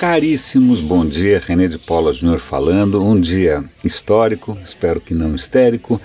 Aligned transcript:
Caríssimos, 0.00 0.80
bom 0.80 1.04
dia, 1.04 1.42
René 1.46 1.66
de 1.66 1.76
Paula 1.76 2.10
Júnior 2.10 2.38
falando, 2.38 3.04
um 3.04 3.20
dia 3.20 3.62
histórico, 3.84 4.56
espero 4.64 4.98
que 4.98 5.12
não 5.12 5.34
histérico, 5.34 6.00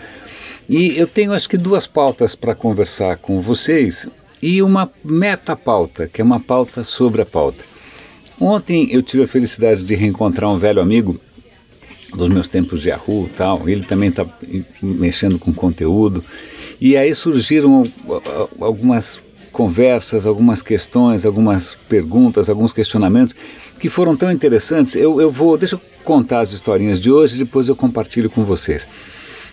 e 0.67 0.99
eu 0.99 1.07
tenho 1.07 1.31
acho 1.31 1.47
que 1.47 1.55
duas 1.55 1.87
pautas 1.87 2.35
para 2.35 2.53
conversar 2.53 3.15
com 3.15 3.39
vocês 3.39 4.09
e 4.41 4.61
uma 4.61 4.91
meta-pauta, 5.01 6.09
que 6.09 6.19
é 6.19 6.25
uma 6.25 6.41
pauta 6.41 6.83
sobre 6.83 7.21
a 7.21 7.25
pauta. 7.25 7.63
Ontem 8.37 8.89
eu 8.91 9.01
tive 9.01 9.23
a 9.23 9.27
felicidade 9.29 9.85
de 9.85 9.95
reencontrar 9.95 10.51
um 10.51 10.59
velho 10.59 10.81
amigo 10.81 11.17
dos 12.13 12.27
meus 12.27 12.49
tempos 12.49 12.81
de 12.81 12.89
Yahoo 12.89 13.27
e 13.27 13.37
tal, 13.37 13.69
ele 13.69 13.85
também 13.85 14.09
está 14.09 14.25
mexendo 14.83 15.39
com 15.39 15.53
conteúdo, 15.53 16.21
e 16.81 16.97
aí 16.97 17.15
surgiram 17.15 17.83
algumas 18.59 19.21
conversas, 19.55 20.25
algumas 20.25 20.61
questões, 20.61 21.25
algumas 21.25 21.75
perguntas, 21.87 22.49
alguns 22.49 22.73
questionamentos 22.73 23.33
que 23.79 23.87
foram 23.87 24.13
tão 24.13 24.29
interessantes. 24.29 24.97
Eu, 24.97 25.21
eu 25.21 25.31
vou, 25.31 25.57
deixa 25.57 25.77
eu 25.77 25.81
contar 26.03 26.41
as 26.41 26.51
historinhas 26.51 26.99
de 26.99 27.09
hoje, 27.09 27.37
depois 27.37 27.69
eu 27.69 27.75
compartilho 27.75 28.29
com 28.29 28.43
vocês. 28.43 28.85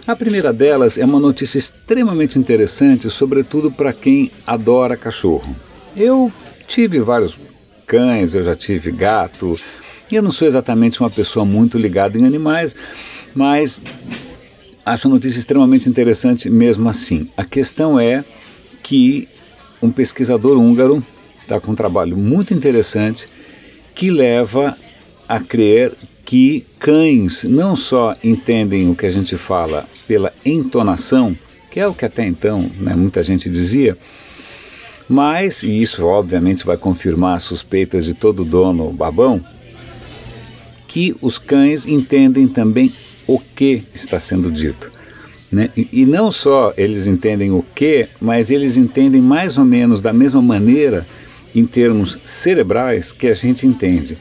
A 0.05 0.17
primeira 0.17 0.53
delas 0.53 0.99
é 0.99 1.05
uma 1.05 1.21
notícia 1.21 1.57
extremamente 1.57 2.37
interessante, 2.37 3.09
sobretudo 3.09 3.71
para 3.71 3.93
quem 3.93 4.33
adora 4.45 4.97
cachorro. 4.97 5.55
Eu 5.97 6.33
tive 6.67 6.99
vários 6.99 7.39
cães, 7.87 8.35
eu 8.35 8.43
já 8.43 8.57
tive 8.57 8.91
gato. 8.91 9.57
Eu 10.11 10.21
não 10.21 10.33
sou 10.33 10.49
exatamente 10.49 10.99
uma 10.99 11.11
pessoa 11.11 11.47
muito 11.47 11.79
ligada 11.79 12.19
em 12.19 12.27
animais, 12.27 12.75
mas 13.33 13.81
acho 14.85 15.07
a 15.07 15.11
notícia 15.13 15.39
extremamente 15.39 15.89
interessante 15.89 16.51
mesmo 16.51 16.89
assim. 16.89 17.29
A 17.37 17.45
questão 17.45 18.01
é 18.01 18.25
que 18.83 19.29
um 19.83 19.91
pesquisador 19.91 20.57
húngaro 20.57 21.05
está 21.43 21.61
com 21.61 21.73
um 21.73 21.75
trabalho 21.75 22.17
muito 22.17 22.55
interessante 22.55 23.29
que 23.95 24.11
leva 24.11 24.79
a 25.29 25.41
crer 25.41 25.93
que 26.25 26.65
cães 26.79 27.45
não 27.45 27.75
só 27.75 28.17
entendem 28.23 28.89
o 28.89 28.95
que 28.95 29.05
a 29.05 29.11
gente 29.11 29.37
fala 29.37 29.87
pela 30.07 30.33
entonação, 30.45 31.37
que 31.71 31.81
é 31.81 31.87
o 31.87 31.93
que 31.93 32.05
até 32.05 32.25
então 32.25 32.71
né, 32.79 32.95
muita 32.95 33.23
gente 33.23 33.51
dizia, 33.51 33.99
mas, 35.09 35.63
e 35.63 35.83
isso 35.83 36.07
obviamente 36.07 36.65
vai 36.65 36.77
confirmar 36.77 37.37
as 37.37 37.43
suspeitas 37.43 38.05
de 38.05 38.15
todo 38.15 38.45
dono 38.45 38.91
babão, 38.93 39.45
que 40.87 41.15
os 41.21 41.39
cães 41.39 41.87
entendem 41.87 42.47
também 42.47 42.93
o 43.27 43.39
que 43.39 43.83
está 43.95 44.21
sendo 44.21 44.51
dito. 44.51 44.91
Né? 45.53 45.69
E, 45.77 46.07
não 46.07 46.31
só 46.31 46.73
eles 46.79 47.07
entendem 47.07 47.51
o 47.51 47.63
que, 47.75 48.09
mas 48.19 48.51
eles 48.51 48.79
entendem 48.79 49.21
mais 49.21 49.59
ou 49.59 49.67
menos 49.67 50.01
da 50.01 50.11
mesma 50.11 50.41
maneira, 50.41 51.07
em 51.55 51.67
termos 51.67 52.19
cerebrais, 52.25 53.13
que 53.13 53.27
a 53.27 53.35
gente 53.35 53.67
entende. 53.67 54.17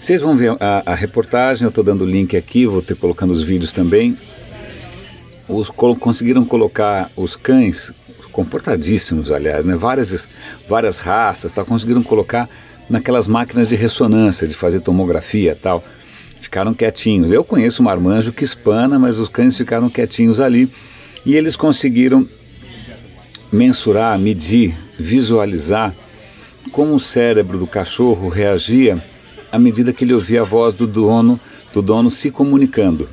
Vocês 0.00 0.20
vão 0.20 0.36
ver 0.36 0.56
a, 0.58 0.82
a 0.84 0.94
reportagem, 0.96 1.62
eu 1.62 1.68
estou 1.68 1.84
dando 1.84 2.02
o 2.02 2.06
link 2.06 2.36
aqui, 2.36 2.66
vou 2.66 2.82
ter 2.82 2.96
colocando 2.96 3.30
os 3.30 3.44
vídeos 3.44 3.72
também. 3.72 4.18
Os, 5.48 5.70
conseguiram 6.00 6.44
colocar 6.44 7.12
os 7.14 7.36
cães, 7.36 7.92
comportadíssimos 8.32 9.30
aliás, 9.30 9.64
né? 9.64 9.76
várias, 9.76 10.28
várias 10.68 10.98
raças, 10.98 11.52
tá? 11.52 11.64
conseguiram 11.64 12.02
colocar 12.02 12.48
naquelas 12.90 13.28
máquinas 13.28 13.68
de 13.68 13.76
ressonância, 13.76 14.48
de 14.48 14.54
fazer 14.54 14.80
tomografia 14.80 15.52
e 15.52 15.54
tal 15.54 15.84
ficaram 16.40 16.74
quietinhos. 16.74 17.30
Eu 17.30 17.44
conheço 17.44 17.82
um 17.82 17.84
marmanjo 17.84 18.32
que 18.32 18.44
espana, 18.44 18.98
mas 18.98 19.18
os 19.18 19.28
cães 19.28 19.56
ficaram 19.56 19.88
quietinhos 19.88 20.40
ali 20.40 20.70
e 21.24 21.34
eles 21.34 21.56
conseguiram 21.56 22.28
mensurar, 23.52 24.18
medir, 24.18 24.76
visualizar 24.98 25.94
como 26.72 26.94
o 26.94 27.00
cérebro 27.00 27.58
do 27.58 27.66
cachorro 27.66 28.28
reagia 28.28 29.02
à 29.50 29.58
medida 29.58 29.92
que 29.92 30.04
ele 30.04 30.14
ouvia 30.14 30.42
a 30.42 30.44
voz 30.44 30.74
do 30.74 30.86
dono, 30.86 31.40
do 31.72 31.80
dono 31.80 32.10
se 32.10 32.30
comunicando. 32.30 33.08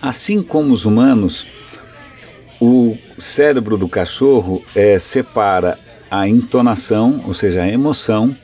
Assim 0.00 0.42
como 0.42 0.72
os 0.72 0.84
humanos, 0.84 1.46
o 2.60 2.96
cérebro 3.16 3.76
do 3.76 3.88
cachorro 3.88 4.62
é, 4.74 4.98
separa 4.98 5.78
a 6.10 6.28
entonação, 6.28 7.22
ou 7.26 7.34
seja, 7.34 7.62
a 7.62 7.68
emoção, 7.68 8.36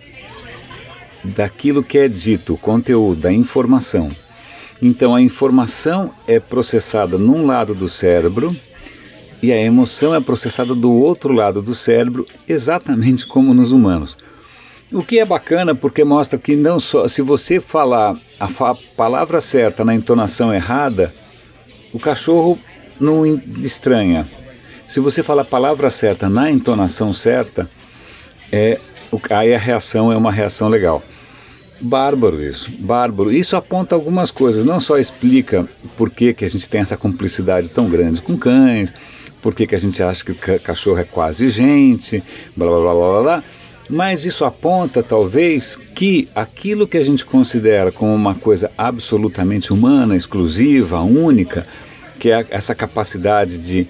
daquilo 1.26 1.82
que 1.82 1.98
é 1.98 2.08
dito, 2.08 2.54
o 2.54 2.58
conteúdo, 2.58 3.22
da 3.22 3.32
informação. 3.32 4.10
Então 4.80 5.14
a 5.14 5.22
informação 5.22 6.12
é 6.26 6.38
processada 6.38 7.16
num 7.16 7.46
lado 7.46 7.74
do 7.74 7.88
cérebro 7.88 8.54
e 9.42 9.52
a 9.52 9.56
emoção 9.56 10.14
é 10.14 10.20
processada 10.20 10.74
do 10.74 10.92
outro 10.92 11.32
lado 11.32 11.62
do 11.62 11.74
cérebro, 11.74 12.26
exatamente 12.48 13.26
como 13.26 13.54
nos 13.54 13.72
humanos. 13.72 14.16
O 14.92 15.02
que 15.02 15.18
é 15.18 15.24
bacana 15.24 15.74
porque 15.74 16.04
mostra 16.04 16.38
que 16.38 16.54
não 16.54 16.78
só 16.78 17.08
se 17.08 17.20
você 17.20 17.58
falar 17.58 18.16
a 18.38 18.48
fa 18.48 18.74
palavra 18.96 19.40
certa 19.40 19.84
na 19.84 19.94
entonação 19.94 20.54
errada, 20.54 21.12
o 21.92 21.98
cachorro 21.98 22.58
não 23.00 23.26
estranha. 23.60 24.26
Se 24.86 25.00
você 25.00 25.22
falar 25.22 25.42
a 25.42 25.46
palavra 25.46 25.90
certa 25.90 26.28
na 26.28 26.50
entonação 26.50 27.12
certa, 27.12 27.68
é, 28.52 28.78
aí 29.30 29.54
a 29.54 29.58
reação 29.58 30.12
é 30.12 30.16
uma 30.16 30.30
reação 30.30 30.68
legal. 30.68 31.02
Bárbaro 31.80 32.42
isso, 32.42 32.70
bárbaro. 32.78 33.30
Isso 33.30 33.54
aponta 33.54 33.94
algumas 33.94 34.30
coisas, 34.30 34.64
não 34.64 34.80
só 34.80 34.96
explica 34.96 35.68
por 35.96 36.10
que, 36.10 36.32
que 36.32 36.44
a 36.44 36.48
gente 36.48 36.68
tem 36.68 36.80
essa 36.80 36.96
cumplicidade 36.96 37.70
tão 37.70 37.88
grande 37.88 38.22
com 38.22 38.36
cães, 38.36 38.94
por 39.42 39.54
que, 39.54 39.66
que 39.66 39.74
a 39.74 39.78
gente 39.78 40.02
acha 40.02 40.24
que 40.24 40.32
o 40.32 40.60
cachorro 40.60 40.98
é 40.98 41.04
quase 41.04 41.48
gente, 41.50 42.22
blá 42.56 42.66
blá 42.66 42.80
blá 42.80 42.94
blá 42.94 43.22
blá, 43.22 43.44
mas 43.90 44.24
isso 44.24 44.44
aponta 44.44 45.02
talvez 45.02 45.76
que 45.94 46.28
aquilo 46.34 46.86
que 46.86 46.96
a 46.96 47.02
gente 47.02 47.24
considera 47.24 47.92
como 47.92 48.14
uma 48.14 48.34
coisa 48.34 48.70
absolutamente 48.76 49.72
humana, 49.72 50.16
exclusiva, 50.16 51.00
única, 51.02 51.66
que 52.18 52.30
é 52.30 52.44
essa 52.50 52.74
capacidade 52.74 53.58
de, 53.58 53.86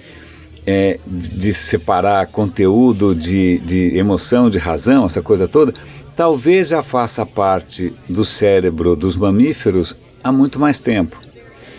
é, 0.65 0.99
de, 1.07 1.31
de 1.31 1.53
separar 1.53 2.27
conteúdo 2.27 3.15
de, 3.15 3.59
de 3.59 3.97
emoção, 3.97 4.49
de 4.49 4.57
razão, 4.57 5.05
essa 5.05 5.21
coisa 5.21 5.47
toda 5.47 5.73
talvez 6.17 6.69
já 6.69 6.81
faça 6.81 7.23
parte 7.23 7.93
do 8.09 8.25
cérebro 8.25 8.95
dos 8.95 9.15
mamíferos 9.15 9.95
há 10.23 10.31
muito 10.31 10.59
mais 10.59 10.81
tempo. 10.81 11.15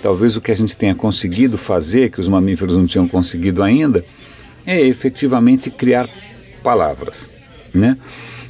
Talvez 0.01 0.37
o 0.37 0.41
que 0.41 0.53
a 0.53 0.55
gente 0.55 0.77
tenha 0.77 0.95
conseguido 0.95 1.59
fazer, 1.59 2.13
que 2.13 2.21
os 2.21 2.29
mamíferos 2.29 2.77
não 2.77 2.87
tinham 2.87 3.09
conseguido 3.09 3.65
ainda, 3.65 4.05
é 4.65 4.81
efetivamente 4.81 5.71
criar 5.71 6.09
palavras, 6.63 7.29
né? 7.75 7.99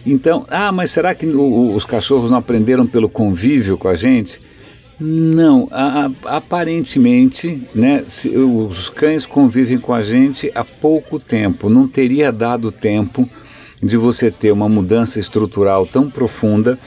Então, 0.05 0.47
ah, 0.51 0.71
mas 0.71 0.91
será 0.91 1.15
que 1.15 1.27
o, 1.27 1.75
os 1.75 1.87
cachorros 1.87 2.31
não 2.31 2.39
aprenderam 2.39 2.87
pelo 2.87 3.09
convívio 3.09 3.79
com 3.79 3.89
a 3.89 3.95
gente? 3.95 4.41
Não, 5.01 5.69
a, 5.71 6.07
a, 6.07 6.37
aparentemente, 6.37 7.63
né, 7.75 8.05
se, 8.07 8.29
os 8.29 8.91
cães 8.91 9.25
convivem 9.25 9.79
com 9.79 9.95
a 9.95 10.03
gente 10.03 10.51
há 10.55 10.65
pouco 10.65 11.19
tempo, 11.19 11.71
não 11.71 11.89
teria 11.89 12.31
dado 12.31 12.71
tempo 12.71 13.29
de 13.83 13.97
você 13.97 14.31
ter 14.31 14.53
uma 14.53 14.69
mudança 14.69 15.21
estrutural 15.21 15.87
tão 15.87 16.11
profunda 16.11 16.79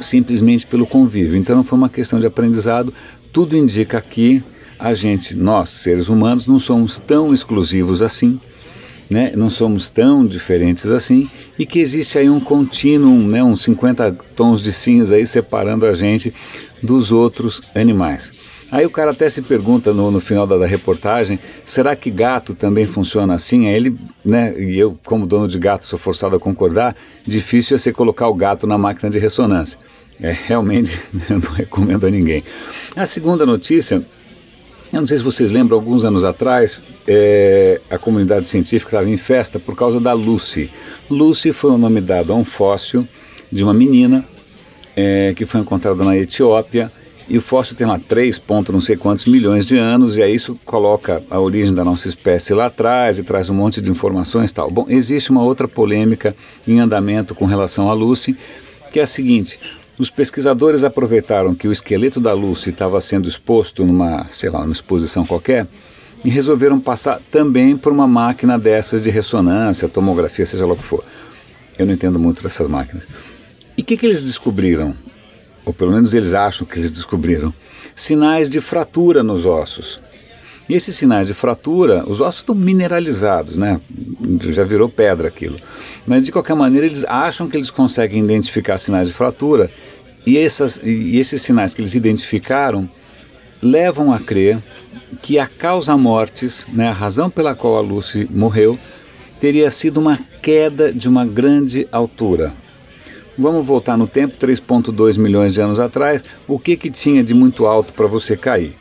simplesmente 0.00 0.66
pelo 0.66 0.86
convívio. 0.86 1.36
Então 1.36 1.56
não 1.56 1.64
foi 1.64 1.78
uma 1.78 1.88
questão 1.88 2.18
de 2.20 2.26
aprendizado, 2.26 2.92
tudo 3.32 3.56
indica 3.56 4.00
que 4.00 4.42
a 4.78 4.94
gente, 4.94 5.36
nós, 5.36 5.70
seres 5.70 6.08
humanos, 6.08 6.46
não 6.46 6.58
somos 6.58 6.98
tão 6.98 7.34
exclusivos 7.34 8.00
assim, 8.00 8.40
né? 9.10 9.32
não 9.34 9.50
somos 9.50 9.90
tão 9.90 10.24
diferentes 10.24 10.86
assim, 10.86 11.28
e 11.58 11.66
que 11.66 11.80
existe 11.80 12.18
aí 12.18 12.30
um 12.30 12.38
contínuo, 12.38 13.18
né? 13.18 13.42
uns 13.42 13.62
50 13.62 14.12
tons 14.36 14.62
de 14.62 14.72
cinza 14.72 15.16
aí 15.16 15.26
separando 15.26 15.84
a 15.84 15.92
gente 15.92 16.32
dos 16.82 17.10
outros 17.10 17.60
animais. 17.74 18.30
Aí 18.70 18.84
o 18.84 18.90
cara 18.90 19.12
até 19.12 19.30
se 19.30 19.40
pergunta 19.40 19.94
no, 19.94 20.10
no 20.10 20.20
final 20.20 20.46
da, 20.46 20.58
da, 20.58 20.66
reportagem, 20.66 21.38
será 21.64 21.96
que 21.96 22.10
gato 22.10 22.54
também 22.54 22.84
funciona 22.84 23.34
assim? 23.34 23.66
Aí 23.66 23.74
ele, 23.74 23.96
né, 24.22 24.54
e 24.58 24.78
eu 24.78 24.98
como 25.06 25.26
dono 25.26 25.48
de 25.48 25.58
gato 25.58 25.86
sou 25.86 25.98
forçado 25.98 26.36
a 26.36 26.40
concordar, 26.40 26.94
difícil 27.26 27.76
é 27.76 27.78
você 27.78 27.92
colocar 27.92 28.28
o 28.28 28.34
gato 28.34 28.66
na 28.66 28.76
máquina 28.76 29.08
de 29.08 29.18
ressonância. 29.18 29.78
É, 30.20 30.36
realmente 30.46 30.98
eu 31.30 31.38
não 31.38 31.50
recomendo 31.52 32.06
a 32.06 32.10
ninguém. 32.10 32.44
A 32.94 33.06
segunda 33.06 33.46
notícia, 33.46 34.02
eu 34.92 35.00
não 35.00 35.06
sei 35.06 35.16
se 35.16 35.24
vocês 35.24 35.50
lembram, 35.50 35.78
alguns 35.78 36.04
anos 36.04 36.22
atrás, 36.22 36.84
é, 37.06 37.80
a 37.88 37.96
comunidade 37.96 38.46
científica 38.46 38.90
estava 38.90 39.08
em 39.08 39.16
festa 39.16 39.58
por 39.58 39.74
causa 39.76 39.98
da 39.98 40.12
Lucy. 40.12 40.70
Lucy 41.08 41.52
foi 41.52 41.70
o 41.70 41.78
nome 41.78 42.02
dado 42.02 42.34
a 42.34 42.36
um 42.36 42.44
fóssil 42.44 43.08
de 43.50 43.64
uma 43.64 43.72
menina 43.72 44.26
é, 44.94 45.32
que 45.34 45.46
foi 45.46 45.60
encontrada 45.60 46.04
na 46.04 46.14
Etiópia 46.18 46.92
e 47.28 47.36
o 47.36 47.42
fóssil 47.42 47.76
tem 47.76 47.86
lá 47.86 47.98
3 47.98 48.38
pontos 48.38 48.72
não 48.72 48.80
sei 48.80 48.96
quantos 48.96 49.26
milhões 49.26 49.66
de 49.66 49.76
anos, 49.76 50.16
e 50.16 50.22
aí 50.22 50.34
isso 50.34 50.58
coloca 50.64 51.22
a 51.30 51.38
origem 51.38 51.74
da 51.74 51.84
nossa 51.84 52.08
espécie 52.08 52.54
lá 52.54 52.66
atrás 52.66 53.18
e 53.18 53.22
traz 53.22 53.50
um 53.50 53.54
monte 53.54 53.80
de 53.80 53.90
informações 53.90 54.50
e 54.50 54.54
tal. 54.54 54.70
Bom, 54.70 54.86
existe 54.88 55.30
uma 55.30 55.42
outra 55.42 55.68
polêmica 55.68 56.34
em 56.66 56.80
andamento 56.80 57.34
com 57.34 57.44
relação 57.44 57.90
à 57.90 57.92
Lucy, 57.92 58.36
que 58.90 58.98
é 58.98 59.02
a 59.02 59.06
seguinte: 59.06 59.58
os 59.98 60.10
pesquisadores 60.10 60.84
aproveitaram 60.84 61.54
que 61.54 61.68
o 61.68 61.72
esqueleto 61.72 62.20
da 62.20 62.32
Lucy 62.32 62.70
estava 62.70 63.00
sendo 63.00 63.28
exposto 63.28 63.84
numa, 63.84 64.26
sei 64.30 64.48
lá, 64.48 64.60
numa 64.60 64.72
exposição 64.72 65.26
qualquer, 65.26 65.66
e 66.24 66.30
resolveram 66.30 66.80
passar 66.80 67.20
também 67.30 67.76
por 67.76 67.92
uma 67.92 68.08
máquina 68.08 68.58
dessas 68.58 69.02
de 69.02 69.10
ressonância, 69.10 69.88
tomografia, 69.88 70.46
seja 70.46 70.66
lá 70.66 70.72
o 70.72 70.76
que 70.76 70.82
for. 70.82 71.04
Eu 71.78 71.86
não 71.86 71.92
entendo 71.92 72.18
muito 72.18 72.42
dessas 72.42 72.66
máquinas. 72.66 73.06
E 73.76 73.82
que, 73.82 73.96
que 73.96 74.06
eles 74.06 74.22
descobriram? 74.24 74.94
Ou 75.68 75.74
pelo 75.74 75.92
menos 75.92 76.14
eles 76.14 76.32
acham 76.32 76.66
que 76.66 76.78
eles 76.78 76.90
descobriram? 76.90 77.52
Sinais 77.94 78.48
de 78.48 78.58
fratura 78.58 79.22
nos 79.22 79.44
ossos. 79.44 80.00
E 80.66 80.74
esses 80.74 80.96
sinais 80.96 81.26
de 81.26 81.34
fratura, 81.34 82.04
os 82.06 82.22
ossos 82.22 82.40
estão 82.40 82.54
mineralizados, 82.54 83.58
né? 83.58 83.78
Já 84.50 84.64
virou 84.64 84.88
pedra 84.88 85.28
aquilo. 85.28 85.56
Mas 86.06 86.24
de 86.24 86.32
qualquer 86.32 86.56
maneira, 86.56 86.86
eles 86.86 87.04
acham 87.04 87.50
que 87.50 87.56
eles 87.58 87.70
conseguem 87.70 88.24
identificar 88.24 88.78
sinais 88.78 89.08
de 89.08 89.14
fratura 89.14 89.70
e, 90.24 90.38
essas, 90.38 90.80
e 90.82 91.18
esses 91.18 91.42
sinais 91.42 91.74
que 91.74 91.82
eles 91.82 91.94
identificaram 91.94 92.88
levam 93.60 94.10
a 94.10 94.18
crer 94.18 94.62
que 95.20 95.38
a 95.38 95.46
causa 95.46 95.98
mortes, 95.98 96.66
né, 96.72 96.88
a 96.88 96.92
razão 96.92 97.28
pela 97.28 97.54
qual 97.54 97.76
a 97.76 97.80
Lucy 97.80 98.26
morreu, 98.30 98.78
teria 99.38 99.70
sido 99.70 100.00
uma 100.00 100.18
queda 100.40 100.90
de 100.90 101.10
uma 101.10 101.26
grande 101.26 101.86
altura. 101.92 102.54
Vamos 103.38 103.64
voltar 103.64 103.96
no 103.96 104.08
tempo, 104.08 104.34
3,2 104.36 105.16
milhões 105.16 105.54
de 105.54 105.60
anos 105.60 105.78
atrás. 105.78 106.24
O 106.48 106.58
que, 106.58 106.76
que 106.76 106.90
tinha 106.90 107.22
de 107.22 107.32
muito 107.32 107.66
alto 107.66 107.92
para 107.92 108.08
você 108.08 108.36
cair? 108.36 108.74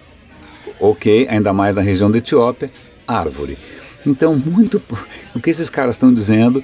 Ok, 0.79 1.27
ainda 1.29 1.53
mais 1.53 1.75
na 1.75 1.81
região 1.83 2.09
da 2.09 2.17
Etiópia, 2.17 2.71
árvore. 3.07 3.55
Então, 4.03 4.35
muito 4.35 4.81
o 5.35 5.39
que 5.39 5.51
esses 5.51 5.69
caras 5.69 5.93
estão 5.95 6.11
dizendo, 6.11 6.63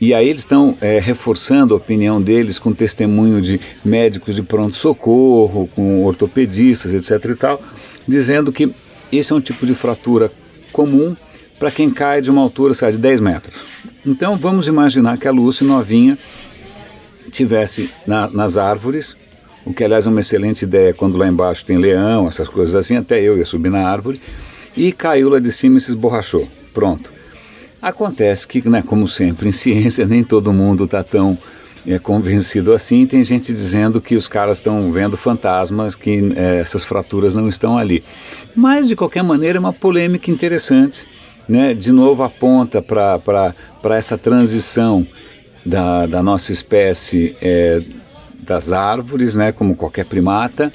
e 0.00 0.14
aí 0.14 0.28
eles 0.28 0.42
estão 0.42 0.76
é, 0.80 1.00
reforçando 1.00 1.74
a 1.74 1.76
opinião 1.78 2.22
deles 2.22 2.60
com 2.60 2.72
testemunho 2.72 3.42
de 3.42 3.60
médicos 3.84 4.36
de 4.36 4.42
pronto-socorro, 4.42 5.68
com 5.74 6.04
ortopedistas, 6.04 6.94
etc. 6.94 7.30
e 7.30 7.34
tal, 7.34 7.60
dizendo 8.06 8.52
que 8.52 8.72
esse 9.10 9.32
é 9.32 9.34
um 9.34 9.40
tipo 9.40 9.66
de 9.66 9.74
fratura 9.74 10.30
comum 10.72 11.16
para 11.58 11.72
quem 11.72 11.90
cai 11.90 12.20
de 12.20 12.30
uma 12.30 12.40
altura 12.40 12.74
lá, 12.80 12.90
de 12.90 12.98
10 12.98 13.20
metros. 13.20 13.54
Então 14.04 14.36
vamos 14.36 14.68
imaginar 14.68 15.18
que 15.18 15.26
a 15.26 15.30
Lucy 15.30 15.64
novinha 15.64 16.18
tivesse 17.32 17.90
na, 18.06 18.28
nas 18.28 18.56
árvores, 18.56 19.16
o 19.64 19.72
que 19.72 19.82
aliás 19.82 20.06
é 20.06 20.08
uma 20.08 20.20
excelente 20.20 20.62
ideia 20.62 20.94
quando 20.94 21.18
lá 21.18 21.26
embaixo 21.26 21.64
tem 21.64 21.76
leão, 21.76 22.28
essas 22.28 22.48
coisas 22.48 22.74
assim, 22.74 22.96
até 22.96 23.20
eu 23.20 23.38
ia 23.38 23.44
subir 23.44 23.70
na 23.70 23.88
árvore, 23.88 24.20
e 24.76 24.92
caiu 24.92 25.28
lá 25.28 25.40
de 25.40 25.50
cima 25.50 25.78
e 25.78 25.80
se 25.80 25.90
esborrachou. 25.90 26.46
Pronto. 26.72 27.12
Acontece 27.80 28.46
que, 28.46 28.68
né, 28.68 28.82
como 28.82 29.08
sempre, 29.08 29.48
em 29.48 29.52
ciência 29.52 30.04
nem 30.06 30.22
todo 30.22 30.52
mundo 30.52 30.84
está 30.84 31.02
tão 31.02 31.36
é, 31.86 31.98
convencido 31.98 32.72
assim. 32.72 33.06
Tem 33.06 33.24
gente 33.24 33.52
dizendo 33.52 34.00
que 34.00 34.14
os 34.14 34.28
caras 34.28 34.58
estão 34.58 34.92
vendo 34.92 35.16
fantasmas, 35.16 35.96
que 35.96 36.32
é, 36.36 36.60
essas 36.60 36.84
fraturas 36.84 37.34
não 37.34 37.48
estão 37.48 37.76
ali. 37.76 38.04
Mas, 38.54 38.86
de 38.86 38.94
qualquer 38.94 39.22
maneira, 39.22 39.58
é 39.58 39.60
uma 39.60 39.72
polêmica 39.72 40.30
interessante 40.30 41.06
né, 41.48 41.74
de 41.74 41.92
novo 41.92 42.22
aponta 42.22 42.80
para 42.80 43.54
essa 43.96 44.16
transição 44.16 45.06
da, 45.64 46.06
da 46.06 46.22
nossa 46.22 46.52
espécie 46.52 47.36
é, 47.40 47.82
das 48.40 48.72
árvores, 48.72 49.34
né, 49.34 49.52
como 49.52 49.76
qualquer 49.76 50.04
primata, 50.04 50.72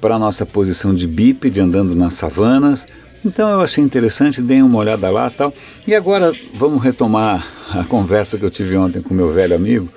para 0.00 0.14
a 0.14 0.18
nossa 0.18 0.46
posição 0.46 0.94
de 0.94 1.06
bípede 1.06 1.60
andando 1.60 1.94
nas 1.94 2.14
savanas. 2.14 2.86
Então 3.24 3.48
eu 3.50 3.60
achei 3.60 3.82
interessante, 3.82 4.40
dei 4.40 4.62
uma 4.62 4.78
olhada 4.78 5.10
lá 5.10 5.28
tal. 5.30 5.52
E 5.86 5.94
agora 5.94 6.32
vamos 6.54 6.82
retomar 6.82 7.46
a 7.70 7.82
conversa 7.84 8.38
que 8.38 8.44
eu 8.44 8.50
tive 8.50 8.76
ontem 8.76 9.02
com 9.02 9.12
meu 9.12 9.28
velho 9.28 9.56
amigo 9.56 9.88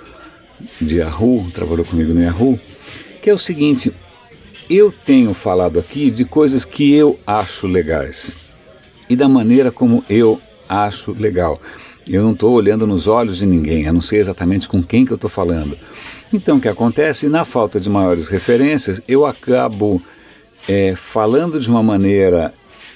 de 0.80 1.00
Yahoo, 1.00 1.50
trabalhou 1.54 1.86
comigo 1.86 2.14
no 2.14 2.22
Yahoo, 2.22 2.60
que 3.22 3.30
é 3.30 3.34
o 3.34 3.38
seguinte, 3.38 3.94
eu 4.70 4.92
tenho 5.06 5.34
falado 5.34 5.80
aqui 5.80 6.10
de 6.10 6.24
coisas 6.24 6.66
que 6.66 6.94
eu 6.94 7.20
acho 7.26 7.68
legais 7.68 8.38
e 9.10 9.16
da 9.16 9.28
maneira 9.28 9.72
como 9.72 10.04
eu 10.10 10.40
acho 10.70 11.12
legal. 11.12 11.62
Eu 12.10 12.24
não 12.24 12.32
estou 12.32 12.52
olhando 12.52 12.88
nos 12.88 13.08
olhos 13.08 13.38
de 13.38 13.46
ninguém, 13.46 13.84
eu 13.84 13.94
não 13.94 14.02
sei 14.02 14.20
exatamente 14.20 14.68
com 14.68 14.82
quem 14.82 15.06
que 15.06 15.12
eu 15.12 15.16
estou 15.16 15.30
falando. 15.30 15.78
Então, 16.34 16.58
o 16.58 16.62
que 16.62 16.70
acontece? 16.70 17.28
Na 17.28 17.44
falta 17.44 17.80
de 17.80 17.90
maiores 17.90 18.28
referências, 18.28 19.02
eu 19.08 19.26
acabo 19.26 20.02
é, 20.68 20.96
falando 20.96 21.60
de 21.60 21.70
uma 21.70 21.84
maneira, 21.84 22.54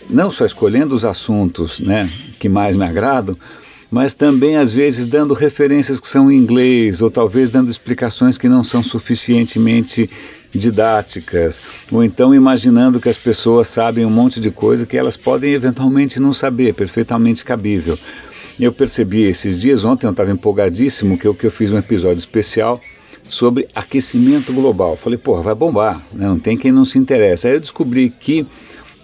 não 0.09 0.31
só 0.31 0.45
escolhendo 0.45 0.95
os 0.95 1.03
assuntos 1.03 1.79
né, 1.79 2.09
que 2.39 2.47
mais 2.47 2.75
me 2.75 2.85
agradam, 2.85 3.37
mas 3.91 4.13
também 4.13 4.57
às 4.57 4.71
vezes 4.71 5.05
dando 5.05 5.33
referências 5.33 5.99
que 5.99 6.07
são 6.07 6.31
em 6.31 6.37
inglês, 6.37 7.01
ou 7.01 7.09
talvez 7.09 7.49
dando 7.49 7.69
explicações 7.69 8.37
que 8.37 8.49
não 8.49 8.63
são 8.63 8.81
suficientemente 8.81 10.09
didáticas, 10.51 11.59
ou 11.91 12.03
então 12.03 12.33
imaginando 12.33 12.99
que 12.99 13.09
as 13.09 13.17
pessoas 13.17 13.67
sabem 13.67 14.05
um 14.05 14.09
monte 14.09 14.39
de 14.39 14.49
coisa 14.49 14.85
que 14.85 14.97
elas 14.97 15.17
podem 15.17 15.53
eventualmente 15.53 16.19
não 16.19 16.33
saber, 16.33 16.73
perfeitamente 16.73 17.43
cabível. 17.43 17.97
Eu 18.59 18.71
percebi 18.71 19.23
esses 19.23 19.59
dias, 19.59 19.83
ontem 19.83 20.05
eu 20.05 20.11
estava 20.11 20.31
empolgadíssimo, 20.31 21.17
que 21.17 21.27
eu, 21.27 21.35
que 21.35 21.45
eu 21.45 21.51
fiz 21.51 21.73
um 21.73 21.77
episódio 21.77 22.19
especial 22.19 22.79
sobre 23.21 23.67
aquecimento 23.75 24.53
global. 24.53 24.95
Falei, 24.95 25.17
porra, 25.17 25.41
vai 25.41 25.55
bombar, 25.55 26.01
né? 26.13 26.25
não 26.27 26.39
tem 26.39 26.57
quem 26.57 26.71
não 26.71 26.85
se 26.85 26.97
interessa. 26.97 27.47
Aí 27.47 27.55
eu 27.55 27.59
descobri 27.59 28.09
que 28.09 28.47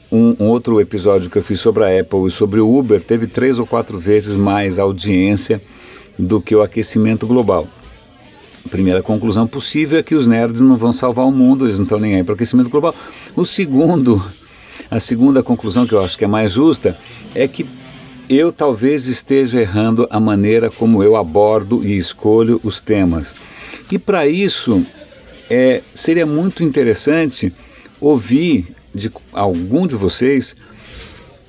um, 0.09 0.35
um, 0.39 0.47
outro 0.47 0.79
episódio 0.79 1.29
que 1.29 1.37
eu 1.37 1.41
fiz 1.41 1.59
sobre 1.59 1.83
a 1.83 1.99
Apple 1.99 2.27
e 2.27 2.31
sobre 2.31 2.61
o 2.61 2.77
Uber 2.77 3.01
teve 3.01 3.27
três 3.27 3.59
ou 3.59 3.65
quatro 3.65 3.97
vezes 3.97 4.35
mais 4.35 4.79
audiência 4.79 5.61
do 6.17 6.41
que 6.41 6.55
o 6.55 6.61
aquecimento 6.61 7.27
global. 7.27 7.67
A 8.65 8.69
primeira 8.69 9.01
conclusão 9.01 9.47
possível 9.47 9.99
é 9.99 10.03
que 10.03 10.15
os 10.15 10.27
nerds 10.27 10.61
não 10.61 10.77
vão 10.77 10.93
salvar 10.93 11.25
o 11.25 11.31
mundo, 11.31 11.65
eles 11.65 11.77
não 11.77 11.83
estão 11.83 11.99
nem 11.99 12.15
aí 12.15 12.23
para 12.23 12.33
o 12.33 12.35
aquecimento 12.35 12.69
global. 12.69 12.95
O 13.35 13.43
segundo, 13.43 14.23
a 14.89 14.99
segunda 14.99 15.43
conclusão 15.43 15.85
que 15.85 15.93
eu 15.93 16.01
acho 16.01 16.17
que 16.17 16.23
é 16.23 16.27
mais 16.27 16.53
justa 16.53 16.97
é 17.33 17.47
que 17.47 17.65
eu 18.33 18.49
talvez 18.49 19.07
esteja 19.07 19.59
errando 19.59 20.07
a 20.09 20.17
maneira 20.17 20.69
como 20.71 21.03
eu 21.03 21.17
abordo 21.17 21.85
e 21.85 21.97
escolho 21.97 22.61
os 22.63 22.79
temas. 22.79 23.35
E 23.91 23.99
para 23.99 24.25
isso 24.25 24.85
é, 25.49 25.81
seria 25.93 26.25
muito 26.25 26.63
interessante 26.63 27.53
ouvir 27.99 28.73
de 28.95 29.11
algum 29.33 29.85
de 29.85 29.95
vocês 29.95 30.55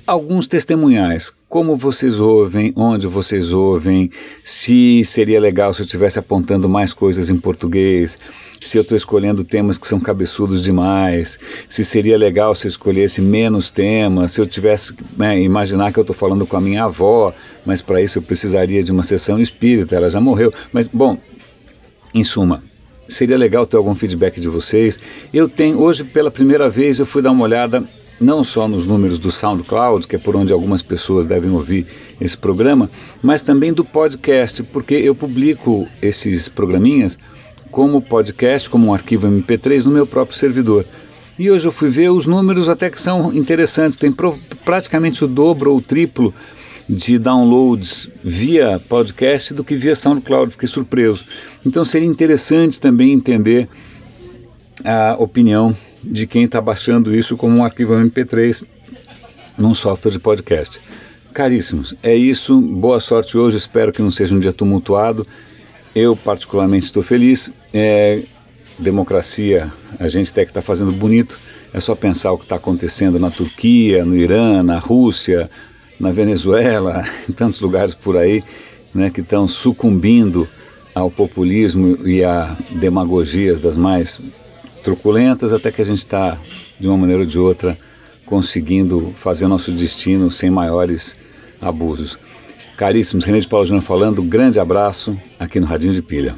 alguns 0.05 0.45
testemunhais. 0.45 1.31
Como 1.47 1.77
vocês 1.77 2.19
ouvem, 2.19 2.73
onde 2.75 3.07
vocês 3.07 3.53
ouvem, 3.53 4.11
se 4.43 5.05
seria 5.05 5.39
legal 5.39 5.73
se 5.73 5.81
eu 5.81 5.85
estivesse 5.85 6.19
apontando 6.19 6.67
mais 6.67 6.91
coisas 6.91 7.29
em 7.29 7.37
português, 7.37 8.19
se 8.67 8.77
eu 8.77 8.81
estou 8.81 8.95
escolhendo 8.95 9.43
temas 9.43 9.77
que 9.77 9.87
são 9.87 9.99
cabeçudos 9.99 10.63
demais, 10.63 11.37
se 11.67 11.83
seria 11.83 12.17
legal 12.17 12.55
se 12.55 12.65
eu 12.65 12.69
escolhesse 12.69 13.21
menos 13.21 13.69
temas, 13.69 14.31
se 14.31 14.41
eu 14.41 14.45
tivesse, 14.45 14.93
né, 15.17 15.39
imaginar 15.41 15.91
que 15.91 15.99
eu 15.99 16.03
estou 16.03 16.15
falando 16.15 16.45
com 16.47 16.55
a 16.55 16.61
minha 16.61 16.85
avó, 16.85 17.33
mas 17.65 17.81
para 17.81 18.01
isso 18.01 18.17
eu 18.17 18.21
precisaria 18.21 18.81
de 18.81 18.91
uma 18.91 19.03
sessão 19.03 19.39
espírita, 19.39 19.95
ela 19.95 20.09
já 20.09 20.21
morreu. 20.21 20.53
Mas, 20.71 20.87
bom, 20.87 21.17
em 22.13 22.23
suma, 22.23 22.63
seria 23.07 23.37
legal 23.37 23.65
ter 23.65 23.77
algum 23.77 23.95
feedback 23.95 24.39
de 24.39 24.47
vocês. 24.47 24.99
Eu 25.33 25.49
tenho, 25.49 25.79
hoje 25.79 26.03
pela 26.03 26.31
primeira 26.31 26.69
vez, 26.69 26.99
eu 26.99 27.05
fui 27.05 27.21
dar 27.21 27.31
uma 27.31 27.43
olhada 27.43 27.83
não 28.19 28.43
só 28.43 28.67
nos 28.67 28.85
números 28.85 29.19
do 29.19 29.31
SoundCloud, 29.31 30.07
que 30.07 30.15
é 30.15 30.19
por 30.19 30.35
onde 30.35 30.53
algumas 30.53 30.81
pessoas 30.81 31.25
devem 31.25 31.51
ouvir 31.51 31.85
esse 32.21 32.37
programa, 32.37 32.89
mas 33.21 33.41
também 33.41 33.73
do 33.73 33.83
podcast, 33.83 34.63
porque 34.63 34.93
eu 34.93 35.13
publico 35.13 35.87
esses 36.01 36.47
programinhas 36.47 37.19
como 37.73 37.99
podcast, 37.99 38.69
como 38.69 38.89
um 38.89 38.93
arquivo 38.93 39.27
MP3 39.27 39.85
no 39.85 39.91
meu 39.91 40.05
próprio 40.05 40.37
servidor. 40.37 40.85
E 41.39 41.49
hoje 41.49 41.67
eu 41.67 41.71
fui 41.71 41.89
ver 41.89 42.11
os 42.11 42.27
números 42.27 42.69
até 42.69 42.87
que 42.87 43.01
são 43.01 43.33
interessantes, 43.33 43.97
tem 43.97 44.13
praticamente 44.63 45.25
o 45.25 45.27
dobro 45.27 45.71
ou 45.71 45.77
o 45.77 45.81
triplo 45.81 46.31
de 46.87 47.17
downloads 47.17 48.11
via 48.23 48.79
podcast 48.87 49.55
do 49.55 49.63
que 49.63 49.75
via 49.75 49.95
SoundCloud, 49.95 50.51
fiquei 50.51 50.67
surpreso. 50.67 51.25
Então 51.65 51.83
seria 51.83 52.07
interessante 52.07 52.79
também 52.79 53.11
entender 53.11 53.67
a 54.85 55.15
opinião 55.17 55.75
de 56.03 56.27
quem 56.27 56.43
está 56.43 56.61
baixando 56.61 57.15
isso 57.15 57.35
como 57.35 57.57
um 57.57 57.65
arquivo 57.65 57.95
MP3 57.95 58.63
num 59.57 59.73
software 59.73 60.11
de 60.11 60.19
podcast. 60.19 60.79
Caríssimos, 61.33 61.95
é 62.03 62.15
isso. 62.15 62.61
Boa 62.61 62.99
sorte 62.99 63.35
hoje. 63.35 63.57
Espero 63.57 63.91
que 63.91 64.03
não 64.03 64.11
seja 64.11 64.35
um 64.35 64.39
dia 64.39 64.53
tumultuado. 64.53 65.25
Eu, 65.95 66.15
particularmente, 66.15 66.85
estou 66.85 67.03
feliz. 67.03 67.51
É, 67.73 68.21
democracia, 68.79 69.71
a 69.99 70.07
gente 70.07 70.31
até 70.31 70.43
que 70.43 70.51
está 70.51 70.61
fazendo 70.61 70.91
bonito. 70.91 71.39
É 71.73 71.79
só 71.79 71.95
pensar 71.95 72.31
o 72.31 72.37
que 72.37 72.45
está 72.45 72.55
acontecendo 72.55 73.19
na 73.19 73.31
Turquia, 73.31 74.05
no 74.05 74.15
Irã, 74.15 74.61
na 74.61 74.77
Rússia, 74.77 75.49
na 75.99 76.11
Venezuela, 76.11 77.03
em 77.29 77.33
tantos 77.33 77.61
lugares 77.61 77.93
por 77.93 78.17
aí, 78.17 78.43
né, 78.93 79.09
que 79.09 79.21
estão 79.21 79.47
sucumbindo 79.47 80.47
ao 80.93 81.09
populismo 81.09 82.07
e 82.07 82.23
a 82.23 82.55
demagogias 82.69 83.59
das 83.59 83.75
mais 83.75 84.19
truculentas, 84.83 85.53
até 85.53 85.71
que 85.71 85.81
a 85.81 85.85
gente 85.85 85.99
está, 85.99 86.37
de 86.79 86.87
uma 86.87 86.97
maneira 86.97 87.23
ou 87.23 87.27
de 87.27 87.39
outra, 87.39 87.77
conseguindo 88.25 89.11
fazer 89.15 89.47
nosso 89.47 89.71
destino 89.71 90.29
sem 90.29 90.49
maiores 90.49 91.17
abusos. 91.59 92.19
Caríssimos, 92.77 93.23
René 93.23 93.39
de 93.39 93.47
Paulo 93.47 93.65
Júnior 93.65 93.83
falando, 93.83 94.23
grande 94.23 94.59
abraço 94.59 95.15
aqui 95.39 95.59
no 95.59 95.67
Radinho 95.67 95.93
de 95.93 96.01
Pilha. 96.01 96.35